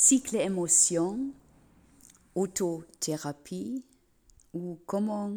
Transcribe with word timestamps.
cycle 0.00 0.36
émotion, 0.36 1.34
autothérapie 2.36 3.84
ou 4.54 4.78
comment 4.86 5.34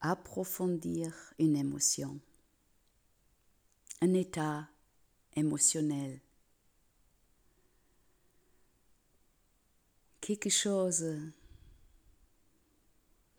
approfondir 0.00 1.34
une 1.38 1.54
émotion, 1.54 2.18
un 4.00 4.14
état 4.14 4.70
émotionnel. 5.36 6.22
Quelque 10.22 10.48
chose 10.48 11.04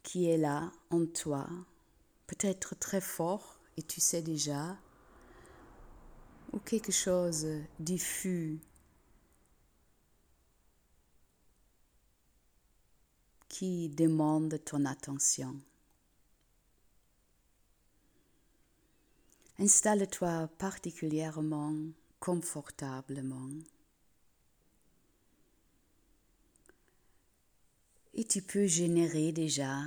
qui 0.04 0.30
est 0.30 0.38
là 0.38 0.72
en 0.92 1.08
toi, 1.08 1.50
peut-être 2.28 2.76
très 2.76 3.02
fort 3.02 3.60
et 3.78 3.82
tu 3.82 4.00
sais 4.00 4.22
déjà, 4.22 4.78
ou 6.54 6.60
quelque 6.60 6.92
chose 6.92 7.48
diffus 7.80 8.62
qui 13.58 13.88
demande 13.88 14.62
ton 14.66 14.84
attention. 14.84 15.56
Installe-toi 19.60 20.50
particulièrement 20.58 21.74
confortablement. 22.20 23.48
Et 28.14 28.26
tu 28.26 28.42
peux 28.42 28.66
générer 28.66 29.32
déjà 29.32 29.84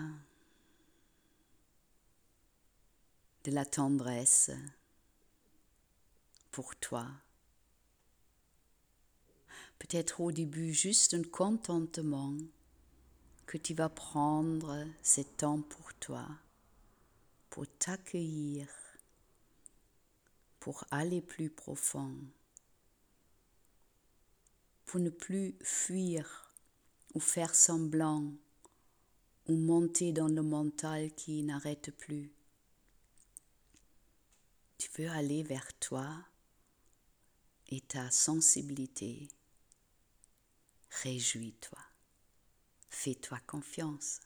de 3.45 3.51
la 3.51 3.67
tendresse 3.67 4.51
pour 6.53 6.75
toi. 6.77 7.07
Peut-être 9.79 10.23
au 10.23 10.33
début 10.33 10.73
juste 10.73 11.13
un 11.13 11.23
contentement 11.23 12.33
que 13.49 13.57
tu 13.57 13.73
vas 13.73 13.89
prendre 13.89 14.85
ce 15.03 15.23
temps 15.23 15.63
pour 15.63 15.95
toi, 15.95 16.29
pour 17.49 17.67
t'accueillir, 17.79 18.69
pour 20.61 20.85
aller 20.91 21.23
plus 21.23 21.49
profond, 21.49 22.15
pour 24.85 25.01
ne 25.01 25.09
plus 25.09 25.57
fuir 25.63 26.53
ou 27.15 27.21
faire 27.21 27.55
semblant 27.55 28.31
ou 29.47 29.57
monter 29.57 30.13
dans 30.13 30.29
le 30.29 30.43
mental 30.43 31.11
qui 31.15 31.43
n'arrête 31.43 31.91
plus. 31.97 32.31
Tu 34.77 34.91
veux 34.99 35.09
aller 35.09 35.43
vers 35.43 35.73
toi 35.79 36.15
et 37.69 37.81
ta 37.81 38.11
sensibilité. 38.11 39.27
Réjouis-toi. 41.03 41.88
Fais-toi 43.01 43.39
confiance. 43.47 44.19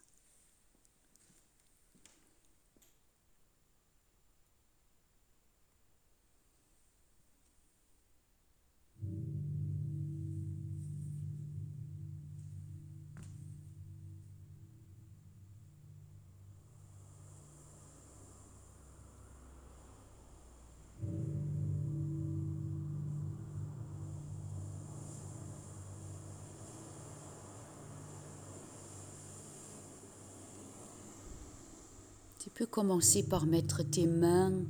Tu 32.42 32.50
peux 32.50 32.66
commencer 32.66 33.22
par 33.22 33.46
mettre 33.46 33.84
tes 33.84 34.04
mains 34.04 34.64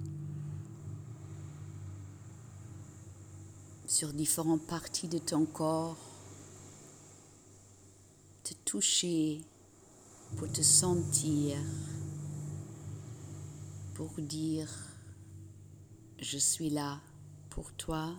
sur 3.86 4.12
différentes 4.12 4.66
parties 4.66 5.08
de 5.08 5.16
ton 5.16 5.46
corps, 5.46 5.96
te 8.44 8.52
toucher 8.66 9.40
pour 10.36 10.52
te 10.52 10.60
sentir, 10.60 11.56
pour 13.94 14.10
dire 14.18 14.68
je 16.18 16.36
suis 16.36 16.68
là 16.68 17.00
pour 17.48 17.72
toi, 17.72 18.14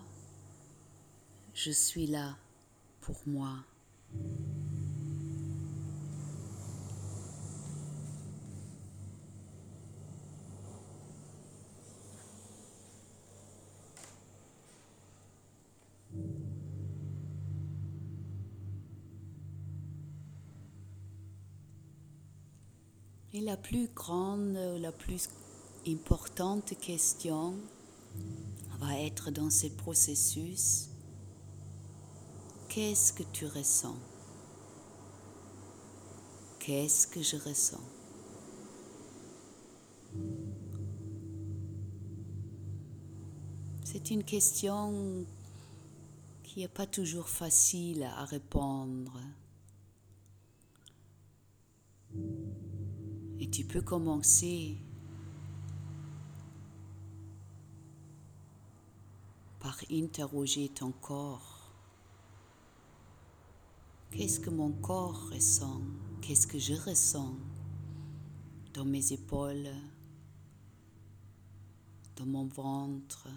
je 1.54 1.70
suis 1.70 2.08
là 2.08 2.36
pour 3.00 3.22
moi. 3.24 3.64
La 23.44 23.56
plus 23.58 23.88
grande, 23.94 24.54
la 24.80 24.90
plus 24.90 25.28
importante 25.86 26.74
question 26.80 27.54
va 28.78 28.98
être 29.00 29.30
dans 29.30 29.50
ce 29.50 29.66
processus, 29.66 30.88
qu'est-ce 32.68 33.12
que 33.12 33.22
tu 33.32 33.44
ressens? 33.46 33.96
Qu'est-ce 36.58 37.06
que 37.06 37.22
je 37.22 37.36
ressens? 37.36 37.84
C'est 43.84 44.10
une 44.10 44.24
question 44.24 45.26
qui 46.42 46.60
n'est 46.60 46.68
pas 46.68 46.86
toujours 46.86 47.28
facile 47.28 48.04
à 48.04 48.24
répondre. 48.24 49.20
Et 53.44 53.50
tu 53.50 53.62
peux 53.62 53.82
commencer. 53.82 54.74
Par 59.60 59.78
interroger 59.90 60.70
ton 60.70 60.92
corps. 60.92 61.70
Qu'est-ce 64.12 64.40
que 64.40 64.48
mon 64.48 64.72
corps 64.72 65.28
ressent? 65.30 65.82
Qu'est-ce 66.22 66.46
que 66.46 66.58
je 66.58 66.72
ressens 66.72 67.34
dans 68.72 68.86
mes 68.86 69.12
épaules, 69.12 69.68
dans 72.16 72.24
mon 72.24 72.46
ventre, 72.46 73.28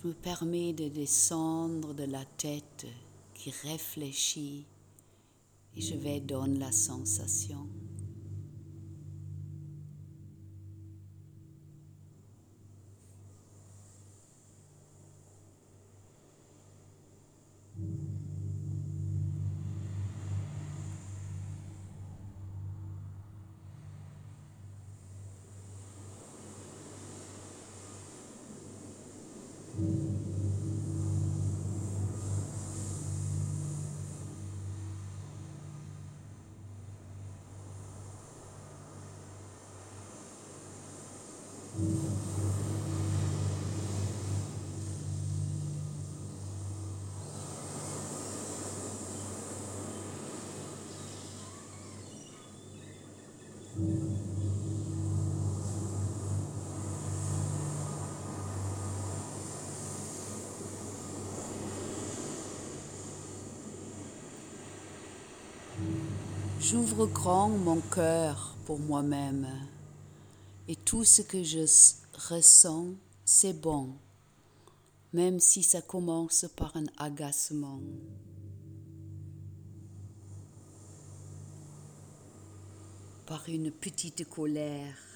Je 0.00 0.06
me 0.06 0.14
permets 0.14 0.72
de 0.72 0.88
descendre 0.88 1.92
de 1.92 2.04
la 2.04 2.24
tête 2.36 2.86
qui 3.34 3.50
réfléchit 3.64 4.64
et 5.76 5.80
je 5.80 5.96
vais 5.96 6.20
donner 6.20 6.60
la 6.60 6.70
sensation. 6.70 7.66
J'ouvre 66.70 67.06
grand 67.06 67.48
mon 67.48 67.80
cœur 67.80 68.54
pour 68.66 68.78
moi-même 68.78 69.48
Et 70.68 70.76
tout 70.76 71.02
ce 71.02 71.22
que 71.22 71.42
je 71.42 71.60
ressens, 72.28 72.88
c'est 73.24 73.58
bon, 73.58 73.94
même 75.14 75.40
si 75.40 75.62
ça 75.62 75.80
commence 75.80 76.44
par 76.54 76.76
un 76.76 76.84
agacement. 76.98 77.80
par 83.24 83.46
une 83.48 83.70
petite 83.70 84.26
colère. 84.28 85.07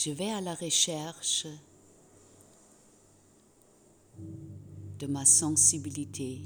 Je 0.00 0.12
vais 0.12 0.30
à 0.30 0.40
la 0.40 0.54
recherche 0.54 1.48
de 5.00 5.06
ma 5.08 5.24
sensibilité, 5.24 6.42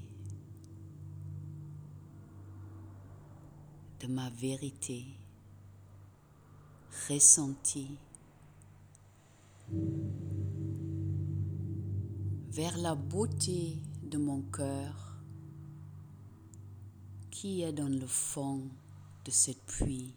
de 4.00 4.06
ma 4.06 4.30
vérité 4.30 5.04
ressentie. 7.10 7.98
vers 12.52 12.76
la 12.78 12.94
beauté 12.94 13.78
de 14.02 14.16
mon 14.16 14.42
cœur 14.42 15.16
qui 17.30 17.62
est 17.62 17.72
dans 17.72 17.88
le 17.88 18.06
fond 18.06 18.62
de 19.24 19.30
cette 19.30 19.64
puits. 19.64 20.14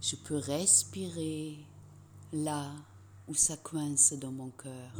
Je 0.00 0.14
peux 0.14 0.36
respirer 0.36 1.58
là 2.32 2.70
où 3.26 3.34
ça 3.34 3.56
coince 3.56 4.12
dans 4.14 4.30
mon 4.30 4.50
cœur, 4.50 4.92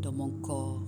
dans 0.00 0.12
mon 0.12 0.30
corps. 0.40 0.82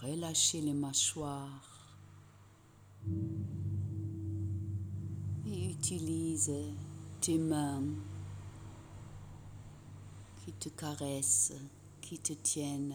Relâcher 0.00 0.60
les 0.60 0.74
mâchoires 0.74 1.96
et 5.44 5.70
utilise 5.70 6.52
tes 7.20 7.38
mains 7.38 7.82
qui 10.44 10.52
te 10.52 10.68
caressent, 10.68 11.54
qui 12.00 12.18
te 12.20 12.32
tiennent. 12.34 12.94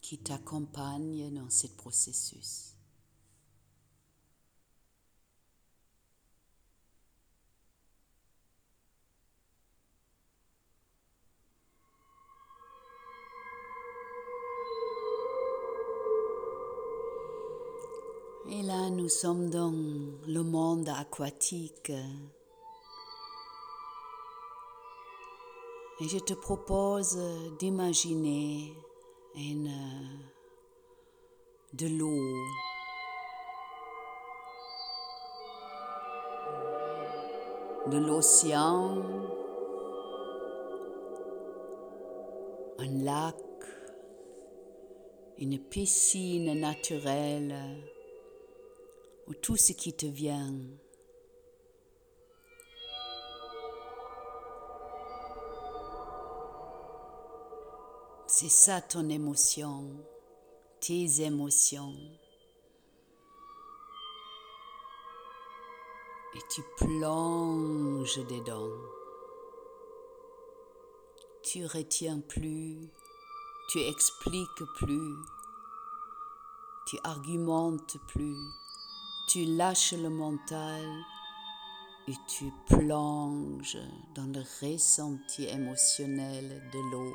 Qui 0.00 0.18
t'accompagne 0.18 1.32
dans 1.34 1.50
ce 1.50 1.66
processus. 1.66 2.74
Et 18.52 18.62
là, 18.62 18.90
nous 18.90 19.08
sommes 19.08 19.48
dans 19.48 19.70
le 19.70 20.42
monde 20.42 20.88
aquatique. 20.88 21.92
Et 26.00 26.08
je 26.08 26.18
te 26.18 26.34
propose 26.34 27.16
d'imaginer 27.58 28.74
une, 29.34 29.70
de 31.72 31.86
l'eau. 31.86 32.36
de 37.90 37.98
l'océan, 37.98 39.02
un 42.78 43.04
lac, 43.04 43.36
une 45.38 45.58
piscine 45.58 46.60
naturelle, 46.60 47.56
ou 49.26 49.34
tout 49.34 49.56
ce 49.56 49.72
qui 49.72 49.92
te 49.92 50.06
vient. 50.06 50.54
C'est 58.42 58.48
ça 58.48 58.80
ton 58.80 59.10
émotion, 59.10 59.84
tes 60.80 61.20
émotions. 61.20 61.94
Et 66.34 66.38
tu 66.48 66.62
plonges 66.78 68.26
dedans. 68.28 68.70
Tu 71.42 71.66
retiens 71.66 72.20
plus, 72.20 72.78
tu 73.68 73.78
expliques 73.78 74.64
plus, 74.78 75.16
tu 76.86 76.96
argumentes 77.04 77.98
plus, 78.08 78.38
tu 79.28 79.44
lâches 79.44 79.92
le 79.92 80.08
mental 80.08 80.86
et 82.08 82.14
tu 82.26 82.50
plonges 82.68 83.76
dans 84.14 84.32
le 84.32 84.40
ressenti 84.62 85.44
émotionnel 85.44 86.62
de 86.72 86.78
l'eau. 86.90 87.14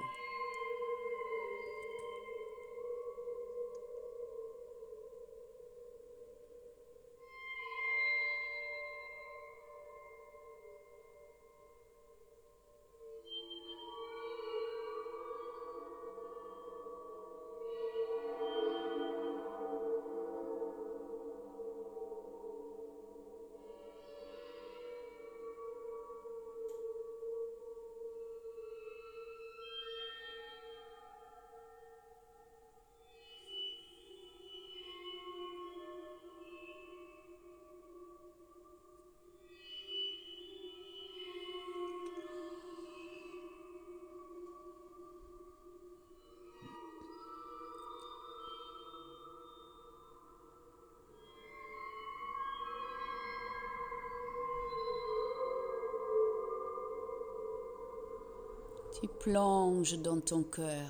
Tu 59.01 59.09
plonges 59.09 59.97
dans 59.99 60.21
ton 60.21 60.43
cœur 60.43 60.89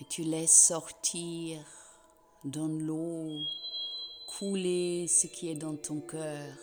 et 0.00 0.04
tu 0.08 0.22
laisses 0.22 0.66
sortir 0.68 1.58
dans 2.42 2.68
l'eau 2.68 3.28
couler 4.38 5.06
ce 5.08 5.26
qui 5.26 5.50
est 5.50 5.54
dans 5.56 5.76
ton 5.76 6.00
cœur. 6.00 6.54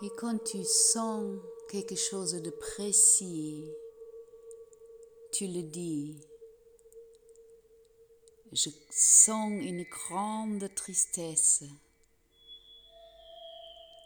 Et 0.00 0.10
quand 0.16 0.38
tu 0.44 0.62
sens 0.64 1.40
quelque 1.68 1.96
chose 1.96 2.34
de 2.34 2.50
précis, 2.50 3.68
tu 5.32 5.48
le 5.48 5.62
dis. 5.62 6.20
Je 8.52 8.70
sens 8.90 9.50
une 9.50 9.82
grande 9.82 10.72
tristesse. 10.76 11.64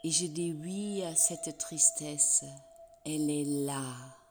Et 0.03 0.09
je 0.09 0.25
dis 0.25 0.51
oui 0.51 1.03
à 1.03 1.15
cette 1.15 1.57
tristesse. 1.59 2.43
Elle 3.05 3.29
est 3.29 3.65
là. 3.65 4.22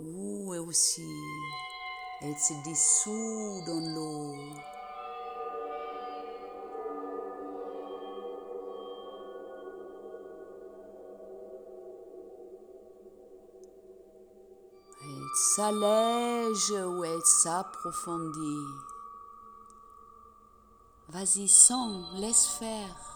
Ou 0.00 0.52
aussi, 0.52 1.08
elle 2.22 2.36
se 2.36 2.54
dissout 2.64 3.62
dans 3.66 3.78
l'eau. 3.94 4.34
Elle 15.02 15.36
s'allège 15.54 16.72
ou 16.72 17.04
elle 17.04 17.22
s'approfondit. 17.22 18.95
Vas-y, 21.08 21.48
sens, 21.48 22.04
laisse 22.14 22.46
faire. 22.46 23.15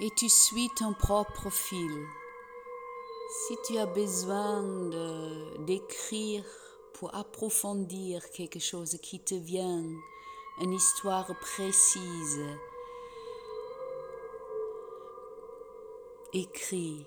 Et 0.00 0.10
tu 0.10 0.28
suis 0.28 0.70
ton 0.70 0.94
propre 0.94 1.50
fil. 1.50 2.06
Si 3.46 3.56
tu 3.64 3.78
as 3.78 3.86
besoin 3.86 4.62
d'écrire 5.60 6.44
pour 6.94 7.14
approfondir 7.14 8.28
quelque 8.30 8.58
chose 8.58 8.98
qui 9.02 9.20
te 9.20 9.34
vient, 9.34 9.84
une 10.60 10.72
histoire 10.72 11.30
précise, 11.40 12.40
écris. 16.32 17.06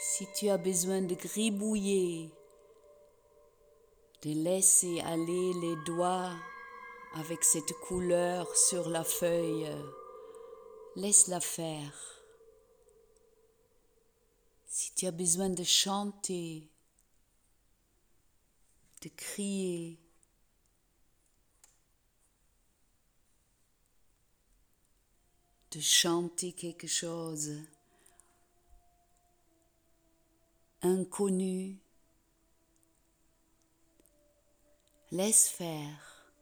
Si 0.00 0.26
tu 0.34 0.48
as 0.48 0.58
besoin 0.58 1.02
de 1.02 1.14
gribouiller, 1.14 2.30
de 4.22 4.30
laisser 4.30 5.00
aller 5.00 5.52
les 5.54 5.76
doigts 5.84 6.32
avec 7.14 7.42
cette 7.44 7.72
couleur 7.74 8.56
sur 8.56 8.88
la 8.88 9.04
feuille, 9.04 9.68
laisse-la 10.98 11.40
faire. 11.40 11.94
Si 14.66 14.92
tu 14.94 15.06
as 15.06 15.12
besoin 15.12 15.48
de 15.48 15.62
chanter, 15.62 16.68
de 19.02 19.08
crier, 19.08 20.00
de 25.70 25.80
chanter 25.80 26.52
quelque 26.52 26.88
chose 26.88 27.52
inconnu, 30.82 31.78
laisse 35.12 35.48
faire. 35.48 36.32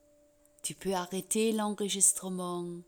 Tu 0.62 0.74
peux 0.74 0.94
arrêter 0.94 1.52
l'enregistrement 1.52 2.82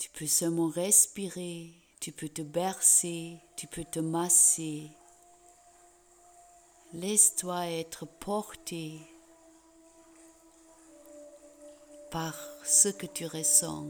tu 0.00 0.08
peux 0.08 0.26
seulement 0.26 0.68
respirer, 0.68 1.74
tu 2.00 2.10
peux 2.10 2.30
te 2.30 2.40
bercer, 2.40 3.38
tu 3.54 3.66
peux 3.66 3.84
te 3.84 4.00
masser. 4.00 4.90
Laisse-toi 6.94 7.66
être 7.66 8.06
porté 8.06 8.98
par 12.10 12.34
ce 12.64 12.88
que 12.88 13.04
tu 13.04 13.26
ressens. 13.26 13.88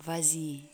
Vas-y. 0.00 0.73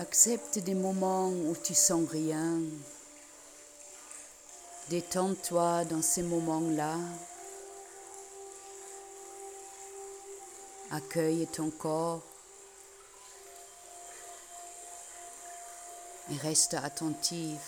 Accepte 0.00 0.58
des 0.60 0.74
moments 0.74 1.28
où 1.28 1.54
tu 1.62 1.74
sens 1.74 2.08
rien. 2.08 2.58
Détends-toi 4.88 5.84
dans 5.84 6.00
ces 6.00 6.22
moments-là. 6.22 6.96
Accueille 10.90 11.46
ton 11.48 11.68
corps 11.70 12.22
et 16.30 16.36
reste 16.38 16.72
attentif 16.72 17.60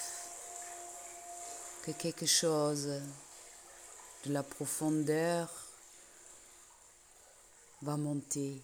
que 1.83 1.91
quelque 1.91 2.25
chose 2.25 3.03
de 4.25 4.33
la 4.33 4.43
profondeur 4.43 5.51
va 7.83 7.99
monter. 7.99 8.63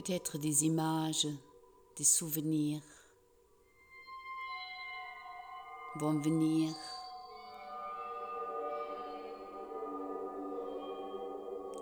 Peut-être 0.00 0.38
des 0.38 0.64
images, 0.64 1.26
des 1.96 2.04
souvenirs 2.04 2.80
vont 5.96 6.18
venir. 6.20 6.70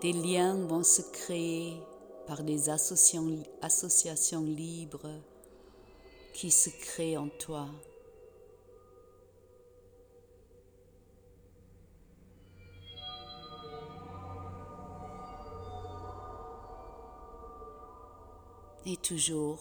Des 0.01 0.11
liens 0.11 0.55
vont 0.65 0.83
se 0.83 1.01
créer 1.01 1.81
par 2.27 2.43
des 2.43 2.69
associations, 2.69 4.41
libres 4.41 5.15
qui 6.33 6.51
se 6.51 6.69
créent 6.69 7.17
en 7.17 7.29
toi. 7.29 7.67
Et 18.91 18.97
toujours, 18.97 19.59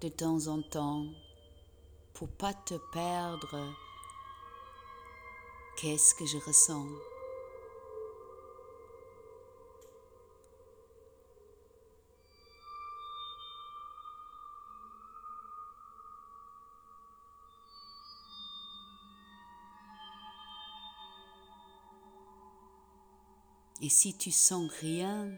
de 0.00 0.08
temps 0.08 0.46
en 0.46 0.62
temps, 0.62 1.04
pour 2.14 2.28
pas 2.28 2.54
te 2.54 2.72
perdre, 2.90 3.74
qu'est-ce 5.76 6.14
que 6.14 6.24
je 6.24 6.38
ressens? 6.38 6.86
Et 23.82 23.90
si 23.90 24.16
tu 24.16 24.30
sens 24.30 24.70
rien, 24.80 25.30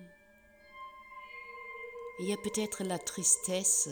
il 2.20 2.28
y 2.28 2.32
a 2.32 2.36
peut-être 2.36 2.82
la 2.84 2.98
tristesse 2.98 3.88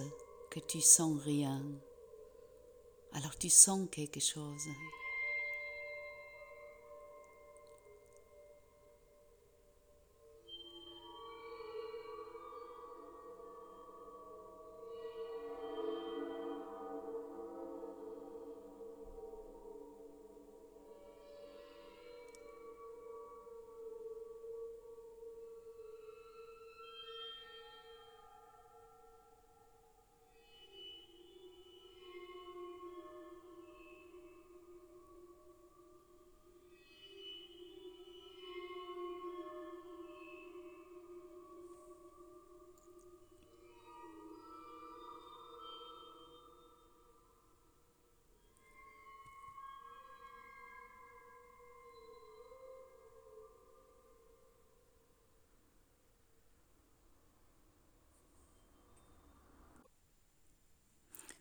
que 0.50 0.60
tu 0.60 0.80
sens 0.80 1.20
rien. 1.22 1.62
Alors 3.12 3.36
tu 3.38 3.48
sens 3.48 3.88
quelque 3.90 4.20
chose. 4.20 4.66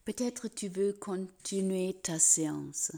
Peut-être 0.05 0.47
tu 0.47 0.67
veux 0.67 0.93
continuer 0.93 1.95
ta 1.95 2.19
séance, 2.19 2.91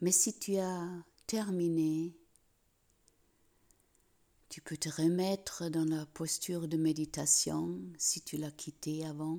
mais 0.00 0.10
si 0.10 0.36
tu 0.36 0.56
as 0.56 0.88
terminé, 1.28 2.12
tu 4.48 4.60
peux 4.60 4.76
te 4.76 4.88
remettre 4.88 5.68
dans 5.68 5.84
la 5.84 6.04
posture 6.04 6.66
de 6.66 6.76
méditation 6.76 7.78
si 7.96 8.20
tu 8.22 8.38
l'as 8.38 8.50
quitté 8.50 9.06
avant 9.06 9.38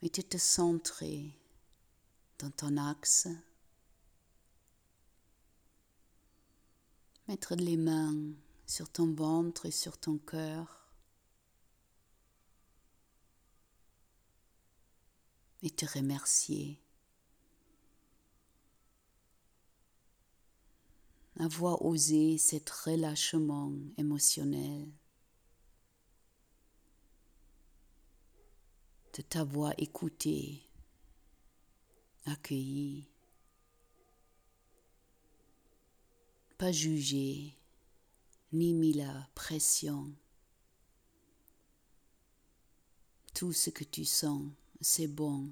et 0.00 0.10
tu 0.10 0.22
te 0.22 0.38
centrer 0.38 1.34
dans 2.38 2.50
ton 2.50 2.76
axe. 2.76 3.26
Mettre 7.26 7.56
les 7.56 7.76
mains 7.76 8.32
sur 8.64 8.88
ton 8.88 9.12
ventre 9.12 9.66
et 9.66 9.72
sur 9.72 9.98
ton 9.98 10.18
cœur. 10.18 10.81
Et 15.62 15.70
te 15.70 15.86
remercier. 15.86 16.78
Avoir 21.38 21.82
osé 21.84 22.36
cet 22.36 22.68
relâchement 22.70 23.72
émotionnel, 23.96 24.88
de 29.14 29.22
t'avoir 29.22 29.72
écouté, 29.78 30.68
accueilli, 32.26 33.08
pas 36.58 36.72
jugé, 36.72 37.56
ni 38.52 38.74
mis 38.74 38.92
la 38.92 39.28
pression. 39.34 40.12
Tout 43.34 43.52
ce 43.52 43.70
que 43.70 43.84
tu 43.84 44.04
sens 44.04 44.44
c'est 44.82 45.06
bon. 45.06 45.50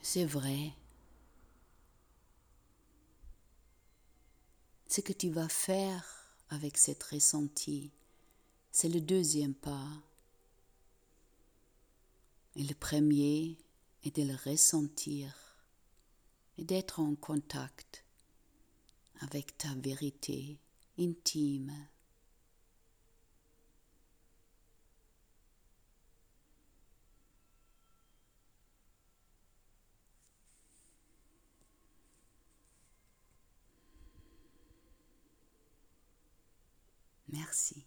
C'est 0.00 0.24
vrai. 0.24 0.72
Ce 4.88 5.00
que 5.00 5.12
tu 5.12 5.30
vas 5.30 5.48
faire 5.48 6.04
avec 6.50 6.76
cette 6.76 7.02
ressenti, 7.02 7.90
c'est 8.70 8.88
le 8.88 9.00
deuxième 9.00 9.54
pas. 9.54 9.88
Et 12.56 12.64
le 12.64 12.74
premier 12.74 13.56
est 14.04 14.16
de 14.16 14.22
le 14.22 14.36
ressentir 14.50 15.34
et 16.58 16.64
d'être 16.64 17.00
en 17.00 17.14
contact 17.14 18.04
avec 19.20 19.56
ta 19.56 19.74
vérité 19.76 20.58
intime. 20.98 21.72
Merci. 37.32 37.84